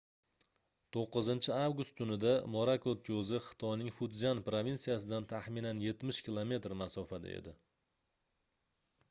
[0.95, 7.55] 9-avgust tunida morakot koʻzi xitoyning futzyan provinsiyasidan taxminan yetmish kilometr masofada edi